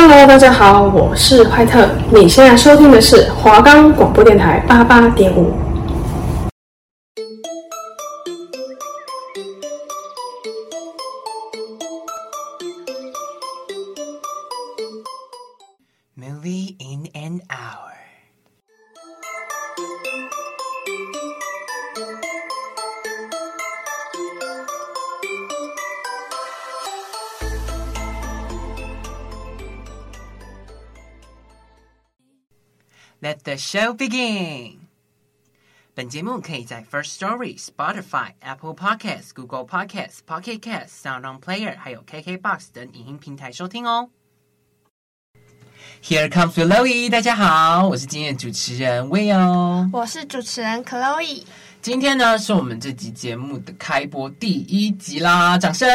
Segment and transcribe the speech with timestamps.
[0.00, 1.84] Hello，大家好，我是怀特。
[2.10, 5.52] 你现在收听的是华冈广播电台八八点五。
[33.37, 34.77] Let the show begin.
[35.95, 44.09] 本节目可以在 First Story、Spotify、Apple Podcasts、Google Podcasts、Pocket Casts、SoundOn Player 还有 KKBox 等影音平台收听哦。
[46.03, 51.43] Here comes Chloe，大家好，我是今天的主持人 Will，我是主持人 Chloe。
[51.81, 55.87] 今天呢是我们这集节目的开播第一集啦，掌声！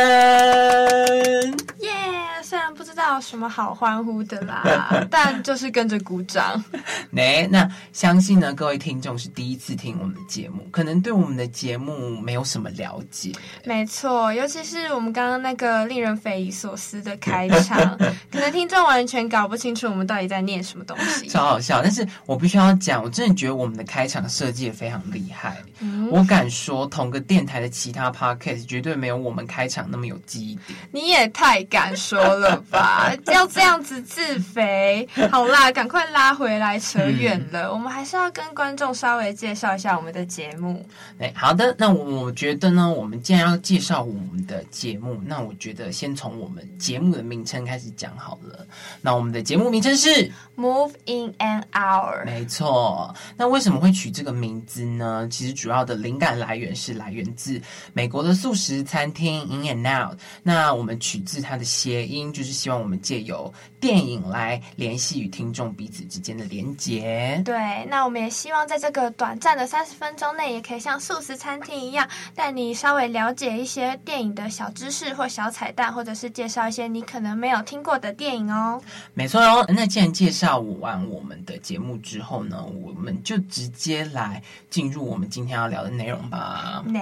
[1.81, 1.91] 耶！
[1.91, 6.64] Yeah, 虽然不知道有什么好欢呼的啦，但就是跟着鼓掌。
[7.10, 13.32] 那 那相信呢，各位听众是第一次听我们的节目，可能对我们的节目没有什么了解。
[13.66, 17.98] 没错，尤其是我们刚刚那个令人匪夷所思的开场，
[18.32, 21.28] 可能听众完全搞不清楚我们到底在念什么东西。
[21.28, 21.82] 超好笑！
[21.82, 25.58] 但是我必须要讲，我真的觉得我们的开场设计也非常厉害。
[25.80, 30.78] 嗯、我敢说，同个电台的其他 podcast 绝对没有我们开场那么有记忆点。
[30.92, 33.14] 你也太敢说了吧！
[33.28, 35.08] 要这样子自肥？
[35.32, 37.68] 好啦，赶快拉回来，扯远了。
[37.68, 40.86] 嗯、我们还是要跟观众稍微介绍一下我们的节目。
[41.20, 41.76] 哎，好的。
[41.78, 48.66] 那我觉得呢，我们既然要介绍我们的节目，那我觉得先从我们节目的名称开始讲好了。
[49.02, 52.26] 那我们的节目名称是 Move in an Hour。
[52.26, 53.14] 没错。
[53.38, 55.28] 那为什么会取这个名字呢？
[55.30, 57.62] 其实主要的灵感来源是来源自
[57.94, 60.18] 美国的素食餐厅 In and Out。
[60.42, 67.42] 那我们取自它的谐音，就是希望我们借由电影来联系与听众彼此之间的连接。
[67.46, 78.82] 对，那我们也希望在这个短暂的三十分钟内，也可以像素食餐厅一样，带你稍微了解一些电影的小知识或小彩蛋，或者是介绍一些你可能没有听过的电影哦。
[79.14, 79.64] 没错哦。
[79.70, 86.84] 那既然介绍完我们的节目之后呢，我们就直接来进入我们今天要聊的内容吧。
[86.88, 87.00] 呢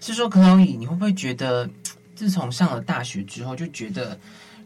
[0.00, 1.68] 是说，Chloe，你会不会觉得，
[2.14, 4.18] 自从上了大学之后，就觉得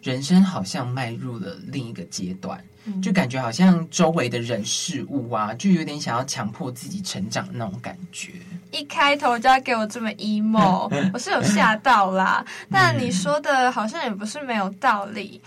[0.03, 2.63] 人生好像迈入了另一个阶段，
[3.03, 8.33] 就感觉好像周围的人事物啊，就有点想要强迫自己成长的那种感觉。
[8.71, 12.45] 一开头就要给我这么 emo， 我是有吓到啦。
[12.71, 15.41] 但你说的好像也不是没有道理。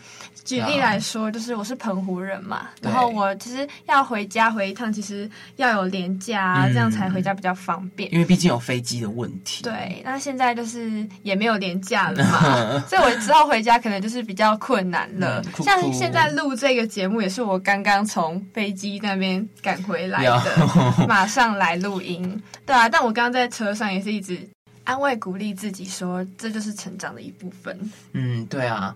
[0.43, 8.11] 举例来说，就是我是澎湖人嘛，然后我其实要回家回一趟，其实要有廉价，这样才回家比较方便。
[8.11, 9.63] 因为毕竟有飞机的问题。
[9.63, 15.43] 对，那现在就是也没有廉价了嘛， 所以我之后回家可能就是比较困难了。
[15.59, 20.43] 像现在录这个节目，也是我刚刚从飞机那边赶回来的，
[21.07, 22.43] 马上来录音。
[22.65, 24.37] 对啊，但我刚刚在车上也是一直
[24.83, 27.79] 安慰鼓励自己说，这就是成长的一部分。
[28.13, 28.93] 嗯，对啊。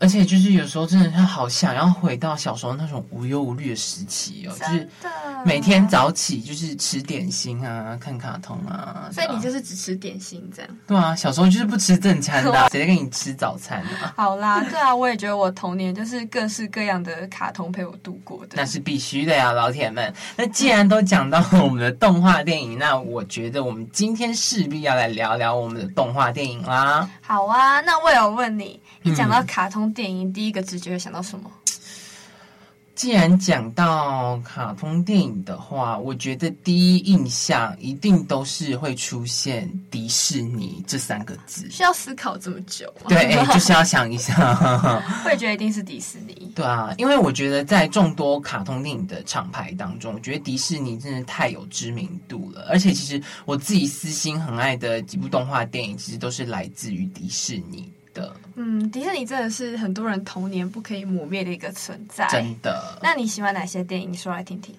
[0.00, 4.88] 而且就是有时候真的是好想要回到小时候那种无忧无虑的时期哦，就是
[5.44, 9.08] 每天早起就是吃点心啊，看卡通啊。
[9.12, 10.70] 所以你就是只吃点心这样？
[10.86, 14.12] 对啊，小时候就是不吃正餐的， 谁在跟你吃早餐啊？
[14.16, 18.54] 好啦，对啊，我也觉得我童年就是各式各样的卡通陪我度过的。
[18.56, 20.12] 那是必须的呀，老铁们。
[20.36, 27.08] 那既然都讲到我们的动画电影，那我觉得我们今天势必要来聊聊我们的动画电影啦。
[27.22, 29.83] 好啊，那我有问你，你讲到卡通。
[29.92, 31.50] 电影第一个直觉会想到什么？
[32.94, 41.68] 既然讲到卡通电影的话，我觉得第一印象一定都是会出现迪士尼这三个字。
[41.68, 43.06] 需要思考这么久吗？
[43.08, 44.32] 对，就是要想一下。
[45.26, 46.52] 我也觉得一定是迪士尼。
[46.54, 52.68] 对啊，因为我觉得在众多卡通电影的厂牌当中，我觉得迪士尼真的太有知名度了。
[52.70, 57.92] 而且，其实我自己私心很爱的几部动画电影，其实都是来自于迪士尼。
[58.14, 62.26] 的，嗯，迪士尼真的是很多人童年不可以磨灭的一个存在。
[62.28, 64.10] 真的，那你喜欢哪些电影？
[64.10, 64.74] 你说来听听。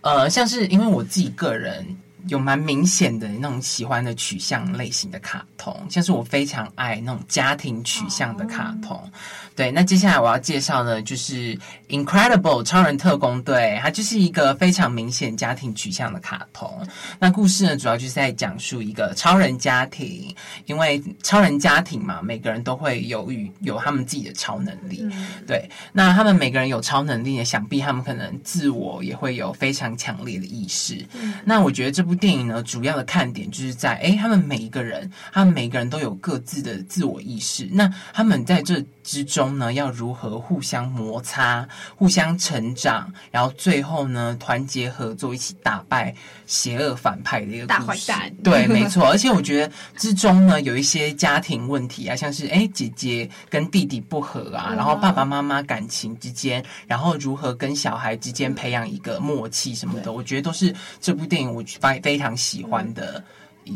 [0.00, 1.86] 呃，像是因为我自己个人
[2.28, 8.96] 有蛮明显的那种喜欢的取向类型的卡通，像是我非常爱那种家庭取向的卡通。
[8.96, 9.10] 哦
[9.56, 11.54] 对，那接下来我要介绍的就是
[11.88, 16.80] 《Incredible 超人特工队》，它就是一个非常明显家庭取向的卡通。
[17.18, 20.34] 那故事呢，主要就是在讲述一个超人家庭，
[20.64, 25.00] 因为超人家庭嘛，每个人都会有与有他们自己的超能力。
[25.02, 31.04] 嗯、对，那他们每个人有超能力呢，想必他们可能自我也会有非常强烈的意识。
[31.12, 37.68] 嗯、那我觉得这部部电影呢，主要的看点就是在，哎，他们每一个人，他们每个人都有各自的自我意识。
[37.70, 46.14] 那他们在这之中呢，要如何互相摩擦、互相成长，然后最后呢，团结合作，一起打败
[46.46, 48.32] 邪恶反派的一个大坏蛋。
[48.44, 49.04] 对，没错。
[49.10, 63.20] 而且我觉得之中呢，有一些家庭问题啊，像是哎，姐姐跟弟弟不和啊，然后爸爸妈妈感情之间，然后如何跟小孩之间培养一个默契什么的，我觉得都是这部电影我非非常喜欢的。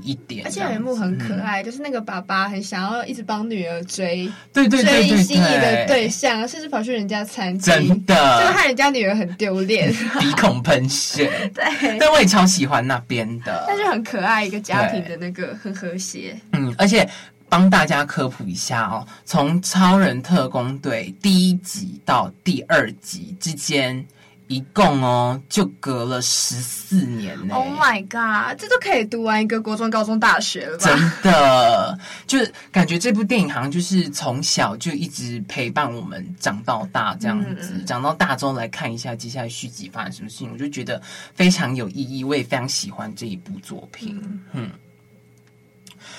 [0.02, 11.30] 一点，而且有一幕很可爱，嗯、就是那个爸爸很想要一直帮女儿追，对对对，对，追心仪的对象，甚至跑去人家餐厅，真的，就害人家女儿很丢脸， 鼻孔喷血。
[11.54, 16.36] 对，但我也超喜欢那边的，但是很可爱，一个家庭的那个很和谐。
[16.52, 17.08] 嗯，而且
[17.48, 24.04] 帮大家科普一下哦，从《超人特工队》第一集到第二集之间。
[24.46, 27.54] 一共哦，就隔了十四年呢。
[27.54, 30.84] Oh my god，这都可以读完一个国中、高中、大学了吧？
[30.84, 41.00] 真的，就是感觉这部电影好像就是从小就一直陪伴我们长到大这样子，嗯、长到大之后来看一下接下来续集发生什么事情，我就觉得
[41.34, 42.22] 非常有意义。
[42.22, 44.20] 我也非常喜欢这一部作品。
[44.22, 44.70] 嗯，嗯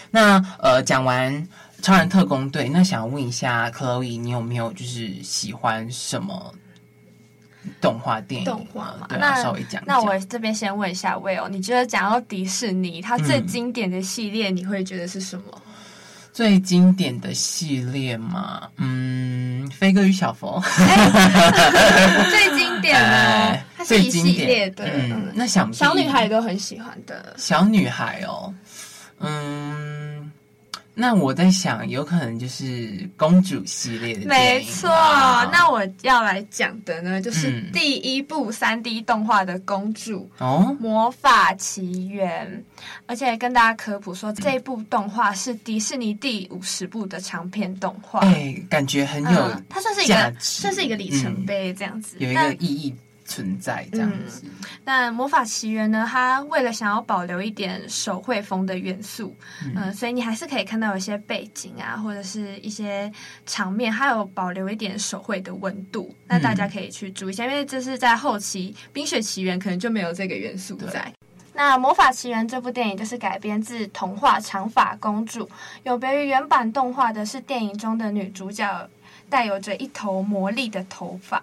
[0.10, 1.31] 那呃，讲完
[1.83, 6.54] 《超人特工队》，那想要问一下 Chloe，你有没有就是喜欢什么？
[7.81, 9.83] 动画电影，动画嘛，对啊、那稍微讲讲。
[9.85, 15.44] 那我这边先问一下 Will，你觉得讲到迪士尼，它最经典的系列，你会觉得是什么？
[15.53, 15.62] 嗯、
[16.33, 20.62] 最经典的系列嘛，嗯，飞哥与小佛。
[22.29, 24.85] 最经典的， 它是一系列的。
[24.85, 27.33] 嗯，那想小女孩都很喜欢的。
[27.38, 28.53] 小女孩哦，
[29.19, 29.94] 嗯。
[30.97, 34.25] 那我在想，有可能就是公主系列的。
[34.25, 34.89] 没错，
[35.51, 42.63] 那我要来讲的呢，就是第一部三 D 动画的公主哦，《魔法奇缘》。
[43.07, 48.21] 而且跟大家科普说，这部动画是迪士尼第五十部的长篇动画。
[48.21, 52.95] 哎，感觉很有，它算是一个，算是一个里程碑，这样子，有一个意义。
[53.25, 54.51] 存在这样子，嗯，
[54.83, 56.07] 那《魔法奇缘》呢？
[56.10, 63.12] 它为了想要保留一点手绘风的元素，嗯，呃，所以你还是可以看到有些背景啊，或者是一些
[63.45, 66.16] 场面，还有保留一点手绘的温度。
[66.27, 71.12] 那大家可以去注意一下，因为这是在后期《冰雪奇缘》可能就没有这个元素在。
[71.51, 75.45] 那《魔法奇缘》这部电影就是改编自童话《长发公主》，
[75.83, 78.89] 有别于原版动画的是，电影中的女主角
[79.30, 81.42] 带有着一头魔力的头发。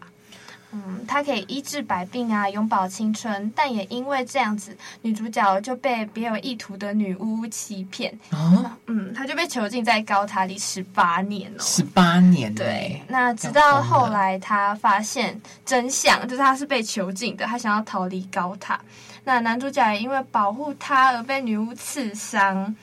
[0.72, 8.10] 嗯，她可以医治百病啊，永葆青春，但也因为这样子，女主角就被别有意图的女巫欺骗。
[8.30, 12.54] 哦，嗯，她就被囚禁在高塔里十八年哦，十八年。
[12.54, 18.80] 对，那直到后来她发现真相，就是她是被囚禁的，她想要逃离高塔。
[19.24, 22.74] 那男主角也因为保护她而被女巫刺伤。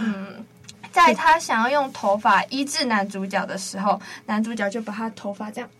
[0.00, 0.44] 嗯，
[0.90, 5.70] 在她想要用头发医治男主角的时候，男主角就把他头发这样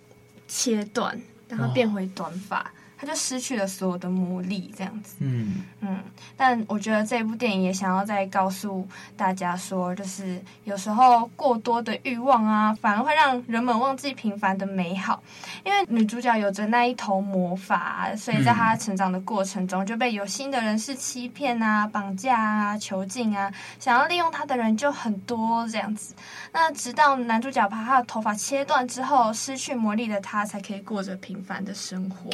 [0.47, 1.19] 切断。
[1.49, 2.71] 让它变回短发，
[3.05, 5.17] 他就失去了所有的魔力，这样子。
[5.19, 6.01] 嗯嗯，
[6.37, 8.87] 但我觉得这部电影也想要再告诉
[9.17, 15.23] 大家说，就是有时候过多的欲望啊，反而会让人们忘记平凡的美好。
[15.65, 26.15] 因为女主角有着那一头魔法，所以在她成长的过程中就被有心的人士欺骗啊、绑架啊、囚禁啊，想要利用她的人就很多这样子。
[26.53, 32.31] 那直到男主角把她的头发切断之后，失去魔力的她才可以过着平凡的生活。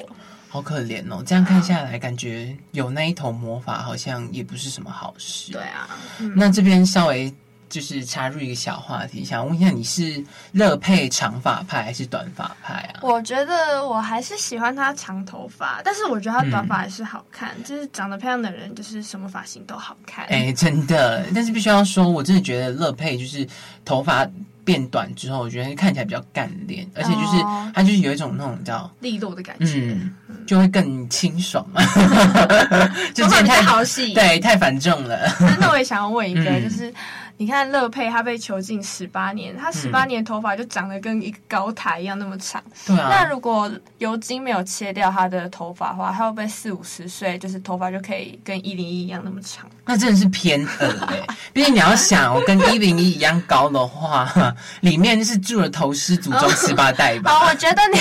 [0.52, 1.22] 好可怜哦！
[1.24, 5.52] 这样看下来，感觉有那一头魔法好像也不是什么好事。
[5.52, 5.88] 对啊，
[6.18, 7.32] 嗯、那这边稍微
[7.68, 12.98] 就是插入一个小话题，想问一下，你是乐佩长发派还是短发派啊？
[13.00, 17.52] 我觉得我还是喜欢他长头发，但是我觉得他短发还是好看。
[17.56, 20.24] 嗯、就是长得漂亮的人，就是什么发型都好看。
[20.24, 23.46] 哎、欸，真的，但是必须要说，我真的觉得乐佩就是
[23.84, 24.28] 头发。
[24.62, 27.42] 变短之后，我觉得看起来比较干练，而且就是
[27.74, 29.64] 它就是有一种那种叫利落的感觉，
[29.94, 30.14] 嗯，
[30.50, 31.80] 就会更清爽嘛。
[33.14, 35.16] 头发太好洗，对，太繁重了。
[35.60, 36.92] 那我也想要问一个，就是。
[37.40, 42.62] 你看乐佩，他被囚禁十八年，他十八年头发就长得跟一个高台一样那么长。
[42.86, 43.08] 对啊。
[43.08, 49.66] 那如果尤金没有切掉他的头发的话，他会不会四五十岁，就是头发就可以跟一零一一样那么长？
[49.86, 51.16] 那真的是偏恶哎！
[51.54, 54.30] 毕竟你要想，我跟一零一一样高的话，
[54.82, 57.32] 里面是住了头师祖宗十八代吧？
[57.32, 57.98] 好，我觉得你，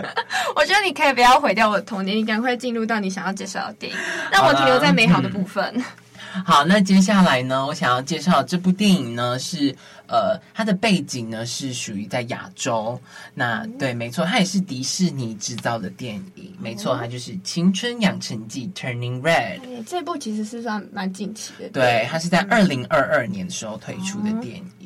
[0.56, 3.98] 我觉得你可以不要毁掉我的童年，你赶快进入到你想要介绍的电影，
[4.30, 5.84] 让我停留在美好的部分。
[6.44, 9.74] 好，那接下来呢，我想要介绍这部电影呢，是
[10.06, 12.98] 呃，它的背景呢是属于在亚洲。
[13.34, 19.60] 那对，没错，它也是迪士尼制造的电影，没错，它就是《青春养成记》（Turning Red）。
[19.86, 24.81] 这部其实是算蛮近期的，对，它是在二零二二年的时候推出的电影。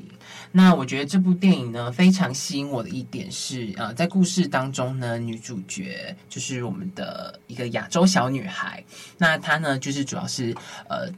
[0.56, 8.82] 那我觉得这部电影呢，非常吸引我的一点是，呃，在故事当中呢，女主角就是我们的一个亚洲小女孩，
[9.18, 10.56] 那她呢，就是主要是
[10.88, 11.12] 呃。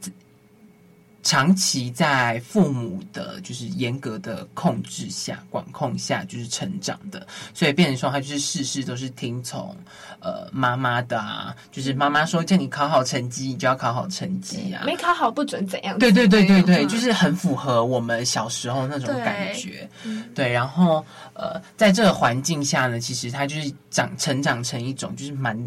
[1.21, 9.75] 长期在父母的，就是严格的控制下、管控下，就是成长的，所以变成说他就是事事都是听从
[10.19, 15.99] 呃妈妈的啊，就是妈妈说叫你考好成绩，你就要考好成绩啊，没考好不准怎样？
[15.99, 19.89] 对对对对对，就是很符合我们小时候那种感觉。
[20.03, 25.57] 对，对，然后呃，在这个环境下呢，其实他就是长成长成一种就是蛮。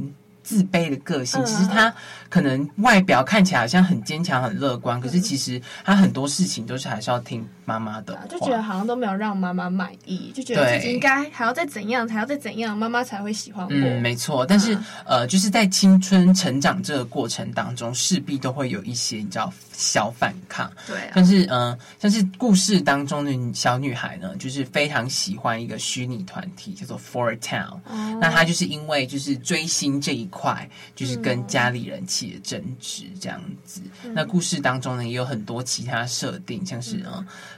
[0.43, 1.93] 自卑的个性，其实他
[2.29, 13.71] 可能外表看起来好像很坚强、很乐观，可是其实他很多事情都是还是要听妈妈的话，就觉得好像都没有让妈妈满意，就觉得自己应该还要再怎样，还要再怎样，妈妈才会喜欢我。
[13.73, 14.45] 嗯，没错。
[14.45, 20.71] 但是、啊、呃，就是在青春成长这个过程当中，势必都会有一些你知道小反抗。
[20.89, 28.19] 对、啊，但是嗯、呃，像是故事当中的小女孩呢，就是非常喜欢一个虚拟团体叫做 Four Town、哦。
[28.21, 30.29] 那她就是因为就是追星这一。
[30.33, 34.13] 块就是跟家里人起了争执这样子，嗯。
[34.13, 37.05] 那故事当中呢，也有很多其他设定，像是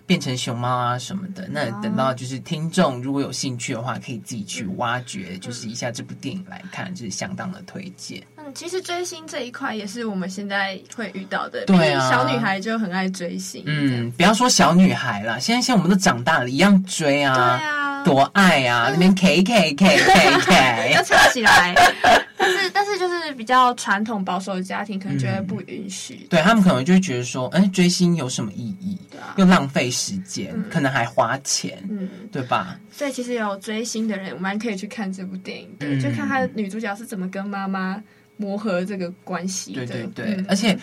[0.04, 1.48] 变成熊猫啊什么的。
[1.48, 8.22] 那等到就是听众如果有兴趣的话，可以自己去挖掘，就是一下这部电影来看，就是相当的推荐。
[8.36, 11.64] 嗯，其实追星这一块也是我们现在会遇到的。
[11.64, 13.62] 对啊，小女孩就很爱追星。
[13.66, 17.34] 嗯，不要说小女孩啦，现在像我们都长大了，一样追啊。
[17.34, 18.90] 对啊，多爱啊！
[18.92, 21.74] 那边 K K K K K 要唱起来。
[22.44, 26.20] 但是， 但是就是比较传统保守的家庭，可能觉得不允许。
[26.22, 28.98] 嗯、对他们可能就会觉得说，哎、欸，追星有什么意义？
[29.10, 32.78] 对啊，又浪费时间、嗯，可能还花钱，嗯，对吧？
[32.90, 38.02] 所以其实有追星的人，我们可以去看这部电影，对，嗯、就看他女主角是怎么跟妈妈
[38.36, 39.72] 磨合这个关系。
[39.72, 40.78] 对对对，嗯、而且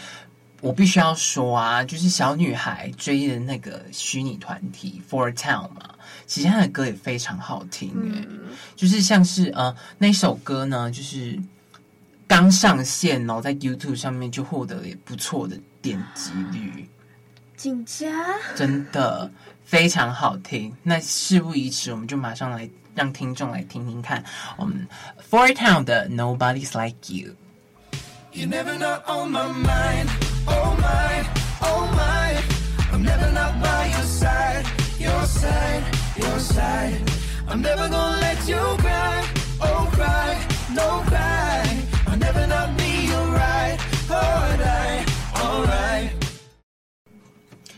[0.62, 5.90] 我必须要说啊，就是小女孩追的那个虚拟团体 Four Town 嘛。
[6.28, 8.40] 其实她的歌也非常好听，哎、嗯，
[8.76, 11.38] 就是像是呃那首歌呢，就是
[12.28, 16.88] 刚上线哦，在 YouTube 上面就获得了不错的点击率，
[17.58, 18.10] 紧张，
[18.56, 19.30] 真的
[19.66, 20.74] 非常好听。
[20.84, 24.24] 那事不宜迟，我们就马上来让听众来听听看，
[24.56, 24.88] 我们
[25.30, 27.36] Four Town 的 Nobody's Like You。
[28.32, 30.08] You never not on my mind,
[30.48, 31.26] oh my,
[31.62, 32.38] oh my,
[32.92, 34.66] I'm never not by your side,
[35.00, 35.84] your side.
[36.18, 37.00] Your side,
[37.48, 39.24] I'm never gonna let you cry,
[39.62, 40.38] oh cry,
[40.76, 41.64] no cry.
[42.06, 46.12] I'll never not be your right, alright, alright.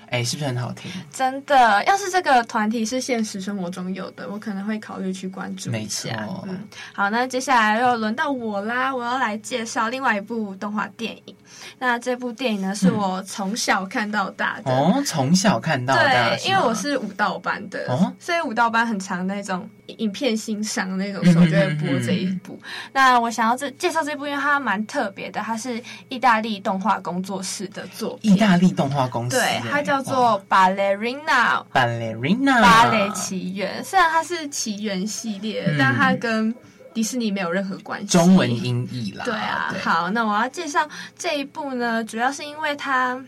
[0.09, 0.91] 哎，是不是很好听？
[1.11, 6.09] 真的，要是这个团体是现实生活中有的，我可能会考虑去关注一下。
[6.11, 6.43] 没错。
[6.47, 11.35] 嗯，好，那接下来又轮到我啦，我要来介绍另外一部动画电影。
[11.79, 14.71] 那这部电影呢，是我从小看到大的。
[14.71, 16.03] 嗯、哦，从小看到大。
[16.03, 22.53] 对，因为我是舞蹈班的，哦、所以舞蹈班很常那种影片欣赏那种时候就会播这一部。
[22.53, 28.33] 嗯嗯嗯、那我想要这介绍这部，因为它蛮特别的，它是意大利动画工作室的作品。
[28.33, 31.63] 意大利动画公司，对，它叫做 Ballerina。
[31.73, 32.61] Ballerina。
[32.61, 36.53] 芭蕾奇缘，虽然它是奇缘系列，嗯、但它跟
[36.93, 39.25] 迪士尼没有任何关系，中文音译啦。
[39.25, 43.19] 对啊，好，那我要介绍这一部呢，主要是因为它，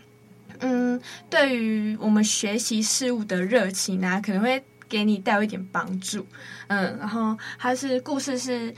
[0.60, 6.26] 嗯，对于我们学习事物的热情啊，可能会给你带有一点帮助。
[6.68, 8.74] 嗯，然后它是故事是。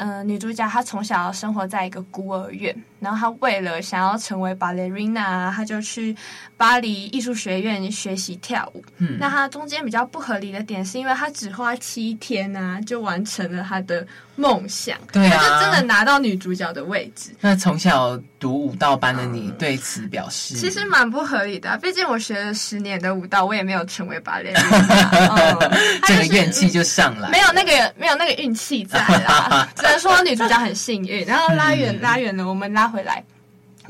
[0.00, 6.16] 嗯、呃，女主角她从小生活在一个孤儿院，然后他为了想要成为 ballerina，她就去
[6.56, 8.84] 巴黎艺术学院学习跳舞。
[8.98, 14.98] 嗯，那他中间比较不合理的点是因为他只花七天啊，就完成了他的梦想。
[15.12, 17.30] 对啊，他就真的拿到女主角的位置。
[17.40, 20.54] 那从小读舞蹈班的你对此表示？
[20.56, 24.58] 其实蛮不合理的、啊，毕竟我学了十年的舞蹈，我也没有成为 ballerina，
[25.30, 25.70] 哦
[26.04, 29.68] 这个怨气就上来，没有那个没有那个运气在啦。
[29.76, 33.22] 只能说女主角很幸运，然后拉远拉远了，我们拉回来。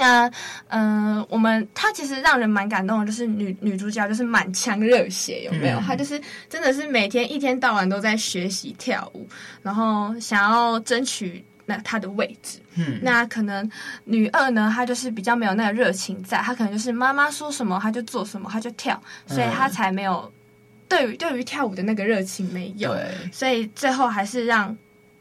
[0.01, 0.31] 那
[0.69, 5.81] 嗯、呃，我们她其实让人蛮感动的，就是女女主角就是满腔热血，有没有？
[5.81, 9.27] 她就是真的是每天一天到晚都在学习跳舞，
[9.61, 12.61] 然后想要争取那她的位置。
[12.77, 13.69] 嗯，那可能
[14.05, 20.33] 女二呢，她就是比较没有那个热情在，她可能就是妈妈说什么她就做什么，她就跳，所以她才没有
[20.89, 22.97] 对于对于跳舞的那个热情没有。
[23.33, 24.79] 所以最后还是让。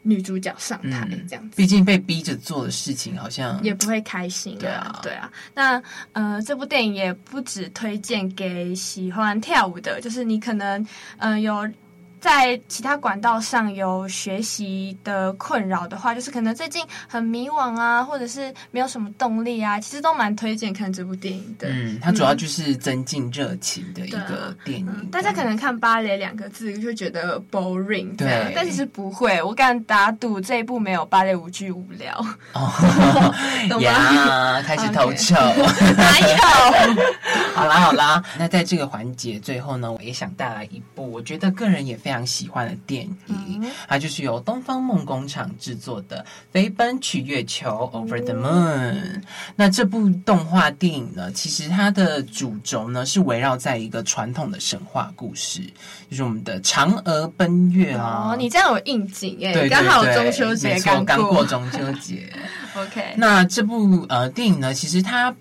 [0.08, 4.58] 女主角上台这样子，毕竟被逼着做的事情好像也不会开心啊。
[4.58, 5.30] 对啊，对啊。
[5.54, 10.80] 那呃，这部电影也不只推荐给喜欢跳舞的，就是你可能
[11.18, 11.68] 嗯、呃、有
[12.20, 21.68] 在其他管道上有学习的困扰的话，就是可能最近很迷惘啊，或者是没有什么动力啊，其实都蛮推荐看这部电影的。
[21.68, 24.86] 嗯，它主要就是增进热情的一个电影。
[24.88, 29.42] 嗯、大家可能看芭蕾两个字就觉得 boring，对，但其实不会。
[29.42, 32.18] 我敢打赌这一部没有芭蕾舞剧无聊。
[32.52, 32.72] 哦，
[33.70, 34.62] 懂吗？
[34.66, 35.94] 开始偷臭，okay.
[35.96, 37.02] 哪有？
[37.58, 46.18] 好啦好啦， 那在这个环节最后呢，我也想带来一部我觉得个人也非常喜欢的电影，嗯、它就是由东方梦工厂制作的
[46.52, 48.92] 《飞奔去月球》（Over the Moon）。
[48.92, 49.22] 嗯、
[49.56, 55.60] 那这部动画电影呢，其实它的主轴呢是围绕在一个传统的神话故事，
[56.10, 58.30] 就是我们的嫦娥奔月啊。
[58.32, 62.32] 哦，你这样有应景耶，对，刚好中秋节刚过，刚过中秋节。
[62.76, 65.34] OK，那这部呃电影呢，其实它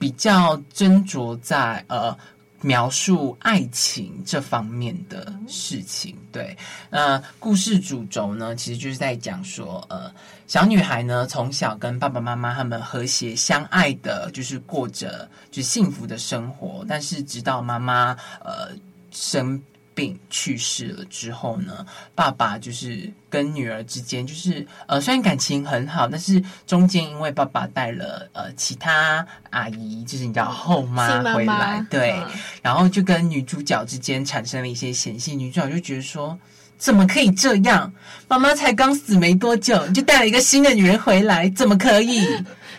[0.00, 2.16] 比较斟酌在呃。
[2.62, 6.54] 描述爱情这方面的事情，对，
[6.90, 10.12] 呃，故事主轴呢，其实就是在讲说，呃，
[10.46, 18.14] 小女孩呢，从小跟爸爸妈妈他们和谐相爱的，就是过着就幸福的生活，但是直到妈妈
[18.44, 18.76] 呃
[19.10, 19.58] 生。
[20.00, 32.26] 病去世了之后呢，爸爸就是跟女儿之间就是呃，虽然感情很好，但是中间因为爸爸带了呃其他阿姨，就是你知道后妈回来，妈妈对，嗯、
[32.62, 36.38] 然后就跟女主角之间产生了一些嫌隙，女主角就觉得说，
[36.78, 37.92] 怎么可以这样？
[38.26, 42.26] 妈妈才刚死没多久，你就带了一个新的女人回来，怎么可以？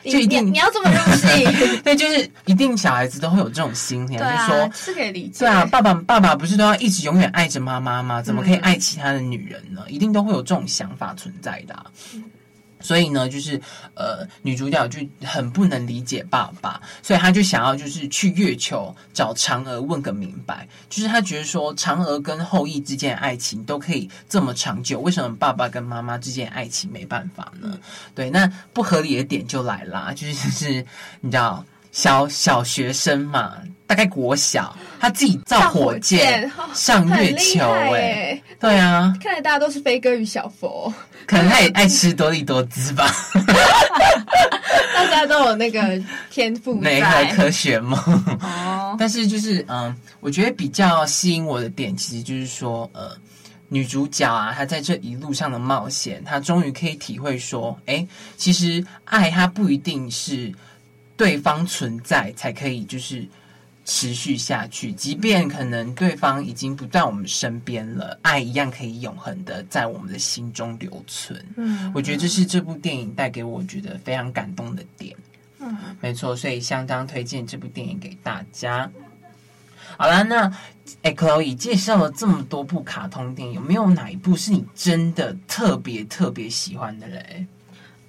[0.03, 1.81] 就一定你，你要这么入戏？
[1.83, 5.39] 对，就是一定小孩子都会有这种心理，啊、就是说是可以理解。
[5.39, 8.21] 对啊，爸爸爸爸不是都要一直永远爱着妈妈吗？
[8.21, 9.81] 怎么可以爱其他的女人呢？
[9.85, 11.85] 嗯、一定都会有这种想法存在的、
[12.81, 13.59] 所以呢，就是
[13.95, 20.67] 呃，女主角就很不能理解爸爸，所以她就想要就是去月球找嫦娥问个明白。
[20.89, 27.79] 就是她觉得说，嫦娥跟后羿之间的爱情都可以这么长久，为什么爸爸跟妈妈之间的爱情没办法呢？
[28.13, 30.85] 对，那不合理的点就来啦，就是就是
[31.21, 33.53] 你知道，小小学生嘛，
[33.85, 40.93] 大概国小，他自己造火箭上月球、欸，哎，对啊，看来大家都是飞哥与小佛。
[41.27, 43.09] 可能他也爱吃多利多滋吧，
[44.93, 47.97] 大家都有那个天赋，没个科学梦。
[48.41, 53.11] 哦，但是就是嗯，我觉得比较吸引我的点，其实就是说，呃，
[53.69, 60.51] 女主角啊，她在这一路上的冒险，她终于可以体会说，哎，其实爱它不一定是
[61.21, 63.27] 对方存在才可以，就是。
[63.83, 71.43] 持续下去，即便可能对方已经不在我们身边了，爱一样可以永恒的在我们的心中留存。
[71.57, 75.17] 嗯，我觉得这是这部电影带给我觉得非常感动的点。
[75.59, 78.89] 嗯，没错，所以相当推荐这部电影给大家。
[79.97, 80.55] 好啦，那
[81.01, 87.47] 哎，Chloe 介绍了这么多部卡通电影，有没有哪一部是你真的特别特别喜欢的嘞？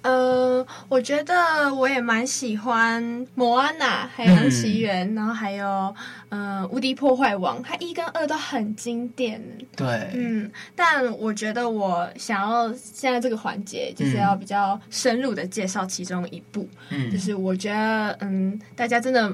[0.03, 3.01] 呃，我觉得我也蛮喜欢
[3.35, 5.95] 《摩安娜》《海洋奇缘》嗯，然后还有
[6.27, 9.41] 呃《无敌破坏王》，它一跟二都很经典。
[9.77, 19.33] 对，嗯，但我觉得我想要现在这个环节就是要比较深入的介绍其中一部，嗯，就是我觉得嗯，大家真的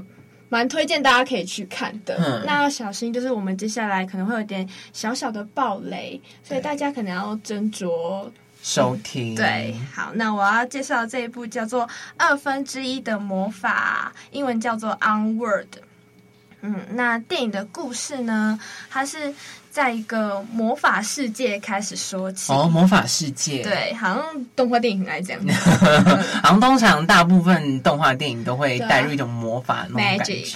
[0.50, 2.16] 蛮推荐大家可以去看的。
[2.20, 8.30] 嗯，那要小心，就是我们接下来可能会有点小小的暴雷，所以大家可能要斟酌。
[8.70, 15.64] 收听、嗯、对，好，那我要介绍这一部叫做《二分之一的魔法》，英文叫做《Onward》。
[16.62, 19.34] 嗯，那电影的故事呢，它是。
[19.80, 25.54] 在一个魔法世界开始说起哦，魔法世界对，好像动画电影很爱这样子，
[26.44, 30.34] 好像通常大部分动画电影都会带入一种魔法那种感觉。
[30.34, 30.56] Magic。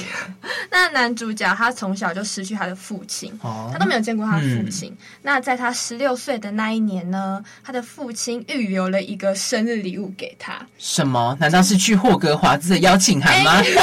[0.69, 4.89] 那男主角他从小就失去他的父亲，哦、他都没有见过他的父亲。
[4.89, 10.59] 嗯、那在他十六岁的那一年呢，他的父亲预留了一个生日礼物给他。
[10.77, 11.37] 什么？
[11.39, 13.61] 难道是去霍格华兹的邀请函吗？
[13.63, 13.73] 欸、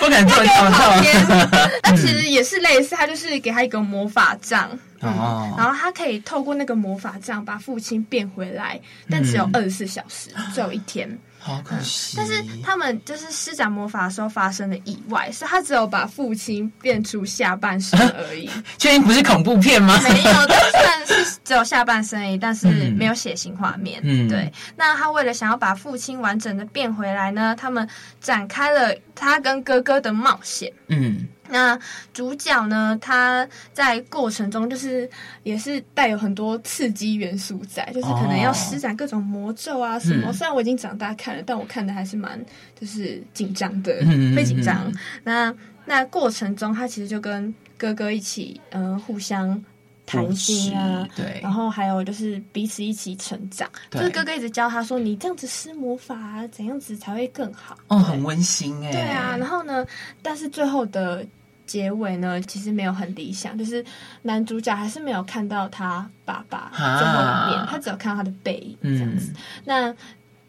[0.00, 1.80] 不敢这么说。
[1.82, 4.36] 那 其实也是类似，他就是给他一个魔法。
[4.40, 11.06] 杖，嗯，哦、然后他可以透过那个魔法杖把父亲变回来，但只有二十四小时，嗯、只有一天。
[11.40, 12.18] 好可惜、嗯。
[12.18, 18.48] 但是他们就是施展魔法的时候发生了意外，是他只有把父亲变出下半身而已。
[18.78, 19.98] 确定不是恐怖片吗？
[20.02, 24.00] 没有，但虽然是只有下半身而已，但是没有血腥画面。
[24.04, 24.52] 嗯，对。
[24.76, 27.88] 那他为了想要把父亲完整的变回来呢，他们
[28.20, 30.72] 展开了他跟哥哥的冒险。
[30.88, 31.26] 嗯。
[31.50, 31.78] 那
[32.12, 32.96] 主角呢？
[33.00, 35.08] 他在过程中就是
[35.42, 40.28] 也是带有很多刺激元素在，就是可能要施展各种魔咒啊什么。
[40.28, 42.40] 哦、虽然我已经长大看了，但我看的还是蛮
[42.78, 43.92] 就是紧张的，
[44.36, 44.92] 会紧张。
[45.24, 49.62] 那那过程中，他其实就跟哥哥一起，嗯、呃，互相。
[50.06, 53.70] 谈心啊，对，然后还有就是彼此一起成长。
[53.92, 58.90] 就是哥哥一直教他说：“你这样子施魔法啊，怎样子才会更好？”哦，很温馨哎。
[58.90, 59.86] 对啊，然后呢，
[60.20, 61.24] 但是最后的
[61.70, 63.84] 结尾呢，其实没有很理想，就是
[64.22, 69.30] 男主角还是没有看到他爸爸最后一面，他只有看到他的背影这样子。
[69.30, 69.94] 嗯、那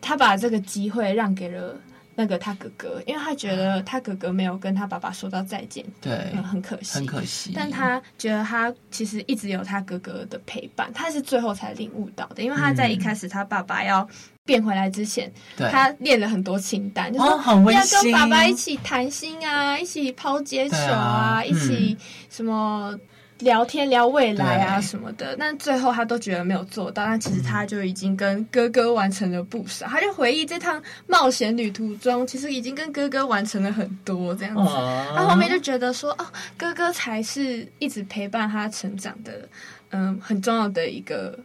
[0.01, 1.75] 他把这个机会让给了。
[2.21, 7.51] 那个他哥哥，因为他觉得他哥哥没有跟他爸爸说到再见，对，嗯，很可惜，很可惜。
[7.55, 12.43] 但他觉得他其实一直有他哥哥的陪伴，他是最后才领悟到的。
[12.43, 14.07] 因为他在一开始他爸爸要
[14.45, 21.97] 变回来之前，他列了很多清单，就是说要跟爸爸一起谈心啊，一起抛接球啊，啊嗯、一起
[22.29, 22.95] 什么。
[23.41, 27.05] 聊天聊未来啊什么的，但最后他都觉得没有做到。
[27.05, 29.85] 但其实他就已经跟哥哥完成了不少。
[29.87, 34.71] 他就回忆这趟冒险旅途中，其实已经跟哥哥完成了很多这样子。
[35.15, 36.25] 他后面就觉得说，哦，
[36.57, 39.47] 哥哥才是一直陪伴他成长的，
[39.89, 41.37] 嗯，很重要的一个。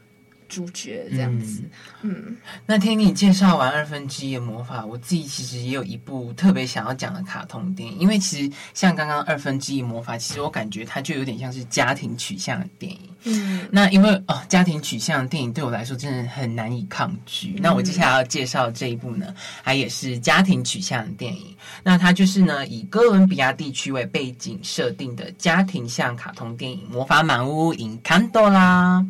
[0.48, 1.62] 主角这样子，
[2.02, 17.54] 嗯，嗯，那听你介绍完二分之一的魔法，我自己其实也有一部特别想要讲的卡通电影，因为其实像刚刚二分之一魔法，其实我感觉它就有点像是家庭取向的电影，嗯，那因为哦，家庭取向的电影对我来说真的很难以抗拒。
[17.56, 29.04] 嗯、那我接下来要介绍的这一部呢，它也是家庭取向的电影，那它就是呢以哥伦比亚地区为背景设定的家庭向卡通电影《魔法满屋 Encanto》啦。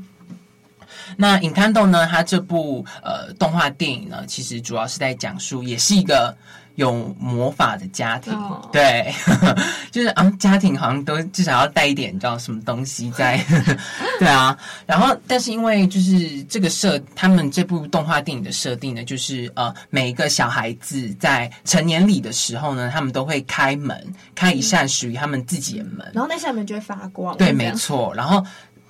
[1.16, 2.07] 那《Encanto》呢？
[2.07, 6.37] 它这部呃动画电影呢，其实主要是在讲述，也是一个
[6.77, 8.33] 有魔法的家庭。
[8.33, 8.71] Oh.
[8.73, 9.12] 对，
[9.90, 13.42] 就是啊，家庭好像都至少要带一点，你知道什么东西在？
[14.19, 14.57] 对啊。
[14.87, 24.01] 然后，但是因为就是这个设，他们这部动画电影的设定呢，就是呃，每一个小孩子在成年礼的时候呢，他们都会开门，
[24.35, 27.37] 开一扇属于他们自己的门，然后那扇门就会发光。
[27.37, 28.12] 对，没错。
[28.14, 28.45] 然后。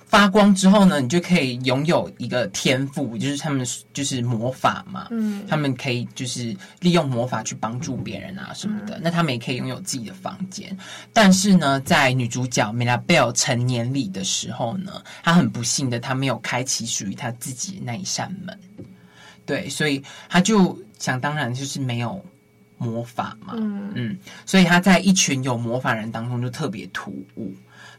[0.07, 5.07] 发光之后呢，你就可以拥有一个天赋，就是他们就是魔法嘛。
[5.11, 8.97] 嗯，他们可以就是利用魔法去帮助别人啊什么的。
[8.97, 10.75] 嗯、那他们也可以拥有自己的房间。
[11.11, 18.57] 但是呢，在女主角 Mirabel 成年礼的时候呢，她很不幸的，她没有开启属于她自己的那一扇门。
[19.45, 22.23] 对，所以她就想当然就是没有
[22.77, 23.55] 魔法嘛。
[23.57, 27.53] 嗯嗯，所以她在一群有魔法人当中就特别突兀。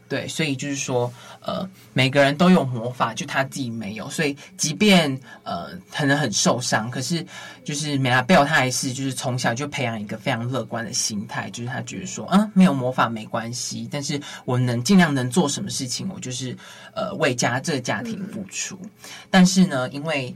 [0.09, 4.09] 对，所以就是说，呃，每个人都有魔法，就他自己没有。
[4.09, 7.23] 所以，即便呃可能很受伤，可是
[7.63, 16.57] 就是梅拉贝尔他还是就是从小就培养一个非常乐观的心态，就是他觉得说，嗯，没有魔法没关系，但是我能尽量能做什么事情，我就是
[16.95, 18.75] 呃为家这个家庭付出。
[18.81, 18.89] 嗯、
[19.29, 20.35] 但是呢，因为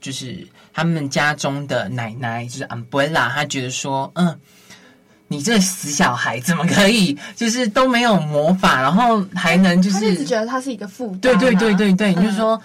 [0.00, 4.38] 就是他们家中的奶奶就是 Umbrella，他觉得说，嗯。
[5.28, 7.16] 你这死小孩怎么可以？
[7.36, 10.00] 就是都没有魔法，然后还能就是？
[10.00, 11.20] 他一直觉得他是一个负担。
[11.20, 12.60] 对对对对对，嗯、你就说。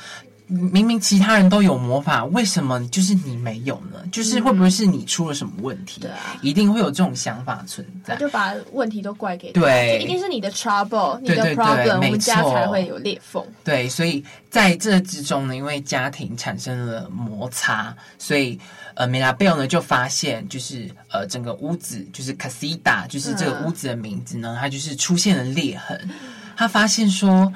[0.54, 4.00] 明明其他人都有魔法，为什么就是你没有呢？
[4.12, 6.00] 就是会不会是你出了什么问题？
[6.02, 8.14] 对啊、嗯，一定会有这种想法存在。
[8.14, 13.44] 他就把问题都怪给，对，一定是你的 trouble，你的 problem，我们家才会有裂缝。
[13.64, 18.60] 对，所以在这之中呢，因为家庭产生了摩擦，所以
[18.94, 26.10] 呃，米拉贝尔呢就发现，就是呃，整个屋子就是 Casita，就是这个屋子的名字呢，嗯、它就是出现了裂痕。
[26.56, 27.52] 他发现说。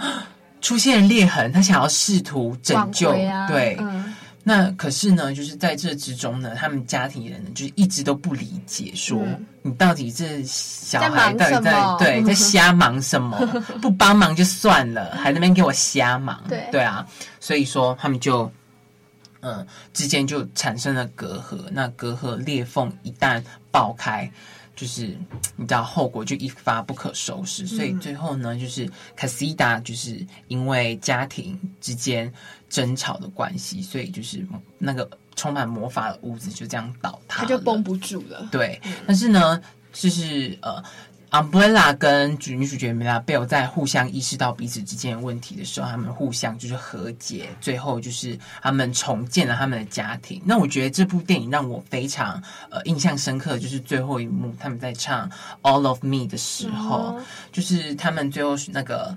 [0.61, 13.37] 出现裂痕，他想要试图拯救，啊、对，嗯、那可是呢，就是在这之中呢，他们家庭人呢，就是一直都不理解，说、嗯、你到底这小孩到底在，在对 在瞎忙什么？
[13.81, 16.67] 不帮忙就算了，还在那边给我瞎忙，对。
[16.71, 17.05] 对啊，
[17.39, 18.51] 所以说他们就
[19.41, 23.41] 嗯之间就产生了隔阂，那隔阂裂缝一旦
[23.71, 24.29] 爆开。
[24.77, 25.07] 就是
[25.57, 32.31] 你知道后果就一发不可收拾，所以最后呢，就是卡西达就是因为家庭之间
[32.69, 38.47] 争吵的关系，所以就是那个充满魔法的屋子就这样倒塌，他就绷不住了。
[38.49, 39.61] 对，嗯、但是呢，
[39.91, 40.81] 就是呃。
[41.29, 50.41] Umbrella 跟女主角 Mirabel 在互相意识到彼此之间的问题的时候，他们互相就是和解，最后就是他们重建了他们的家庭。
[50.45, 55.29] 那我觉得这部电影让我非常呃印象深刻，就是最后一幕他们在唱
[55.63, 57.19] All of Me 的时候，
[57.51, 59.13] 就是他们最后那个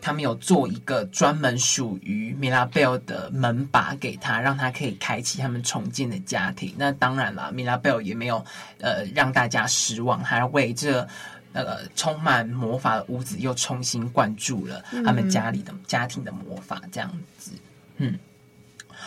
[0.00, 6.74] 他们有做一个专门属于 Mirabel 的门把给他，让他可以开启他们重建的家庭。
[6.78, 8.42] 那当然了，Mirabel 也没有
[8.80, 11.06] 呃让大家失望，还为这。
[11.52, 17.52] 那个充满魔法的屋子又重新灌注了他们家里的家庭的魔法，这样子，
[17.96, 18.18] 嗯，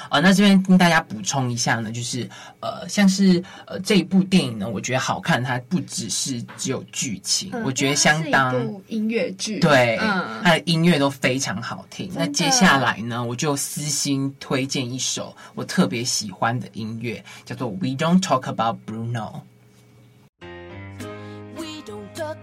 [0.10, 2.30] 呃，那这边跟大家补充一下呢，就是
[2.60, 8.54] 呃，像是呃这一部电影呢，我觉得好看，它不只是只有剧情，嗯、我觉得相当
[8.88, 12.12] 音乐剧，对，嗯、它的音乐都非常好听。
[12.14, 19.32] 那接下来呢，我就私心推荐一首我特别喜欢的音乐，叫做《We Don't Talk About Bruno》。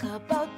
[0.03, 0.50] about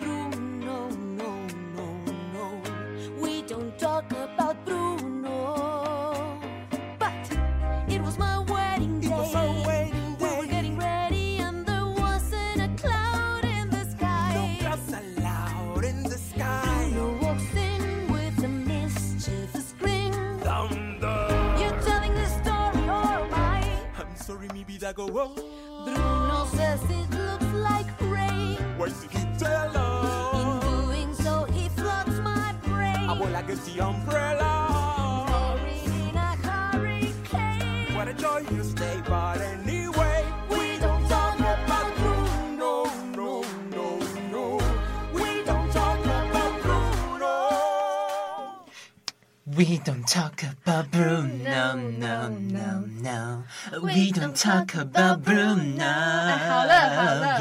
[50.02, 53.44] don't talk about Bruno, no, no, no.
[53.82, 55.84] We don't talk about Bruno.
[55.84, 57.38] 好了 好了，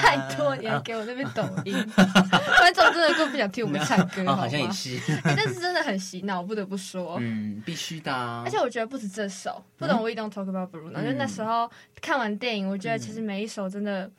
[0.00, 4.98] 太多你还给我那边抖音，观众真的更不想听我们唱歌， 好像也是。
[5.22, 7.16] 但是真的很洗脑，不得不说。
[7.20, 8.12] 嗯，必须的。
[8.12, 11.02] 而且我觉得不止这首，不懂 We don't talk about Bruno。
[11.02, 14.10] 就那时候看完电影，我觉得其实每一首真的。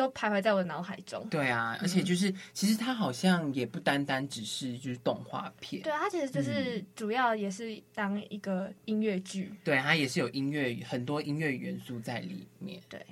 [0.00, 1.26] 都徘徊在我的脑海中。
[1.28, 5.82] 对啊，而且就是，其实它好像也不单单只是就是动画片。
[5.82, 9.52] 对啊，它其实就是主要也是当一个音乐剧。
[9.62, 12.80] 对，它也是有音乐很多音乐元素在里面。
[12.88, 13.04] 对。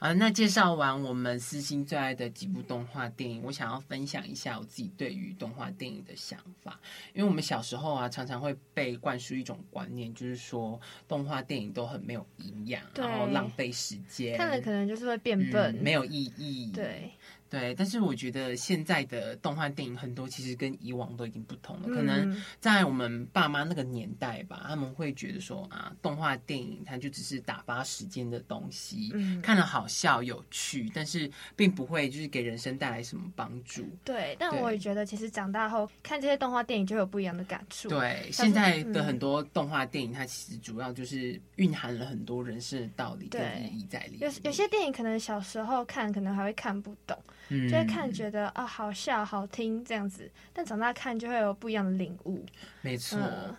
[0.00, 6.80] 啊，那介绍完我们私心最爱的几部动画电影，我想要分享一下我自己对于动画电影的想法。
[7.12, 16.72] 因为我们小时候啊，常常会被灌输一种观念，就是说动画电影都很没有营养，然后浪费时间，看了可能就是会变笨，嗯，没有意义。
[16.72, 17.12] 对。
[17.50, 21.88] 对，但是我觉得现在的动画电影很多其实跟以往都已经不同了。
[21.88, 33.84] 可能在我们爸妈那个年代吧，他们会觉得说啊，动画电影它就只是打发时间的东西，嗯、看了好笑有趣，但是并不会就是给人生带来什么帮助。
[34.04, 37.88] 对，但我也觉得其实长大后看这些动画电影就有不一样的感触。
[37.88, 43.42] 对，现在的很多动画电影它其实主要就是蕴含了很多人生的道理跟
[43.74, 44.30] 意义在里面。
[44.30, 47.18] 有有些电影可能小时候看可能还会看不懂。
[47.50, 52.44] 就会看觉得啊、哦、好笑好听这样子，但长大看就会有不一样的领悟。
[52.82, 53.18] 没错。
[53.18, 53.54] 嗯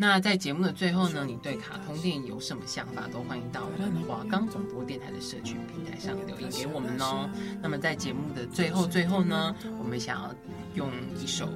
[0.00, 7.28] 那在节目的最后呢，你对卡通电影有什么想法，都欢迎到我们华冈广播电台的社群平台上留言给我们哦。
[7.60, 10.34] 那么在节目的最后最后呢，我们想要
[10.74, 10.90] 用
[11.22, 11.50] 一首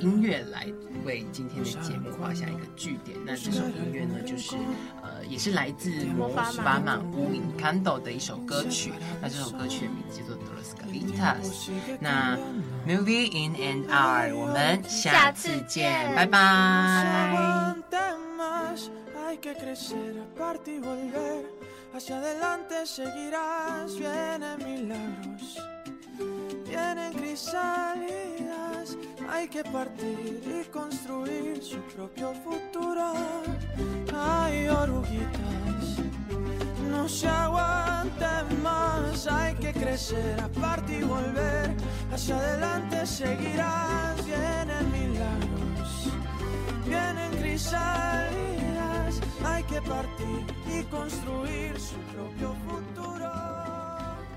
[0.00, 0.66] 音乐来
[1.04, 3.16] 为今天的节目画下一个句点。
[3.24, 4.56] 那这首音乐呢，就是
[5.00, 8.92] 呃，也是来自魔法满屋 Encanto 的一首歌曲。
[9.22, 11.70] 那这首歌曲的名字叫做 Dos Galitas。
[12.00, 12.36] 那
[12.85, 16.39] Movie in an Hour，我们下次见，拜拜。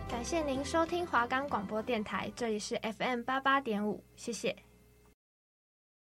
[0.10, 4.56] 感谢您收听华冈广播电台，这里是 FM 八八点五，谢谢。